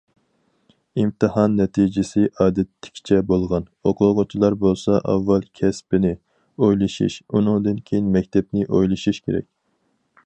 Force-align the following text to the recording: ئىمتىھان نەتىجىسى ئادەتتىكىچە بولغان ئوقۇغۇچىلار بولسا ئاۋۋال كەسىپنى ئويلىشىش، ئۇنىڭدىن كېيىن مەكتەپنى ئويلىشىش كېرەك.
ئىمتىھان 1.01 1.51
نەتىجىسى 1.57 2.23
ئادەتتىكىچە 2.45 3.19
بولغان 3.33 3.67
ئوقۇغۇچىلار 3.91 4.57
بولسا 4.65 4.97
ئاۋۋال 5.13 5.47
كەسىپنى 5.61 6.15
ئويلىشىش، 6.21 7.19
ئۇنىڭدىن 7.29 7.81
كېيىن 7.91 8.11
مەكتەپنى 8.17 8.69
ئويلىشىش 8.73 9.25
كېرەك. 9.29 9.51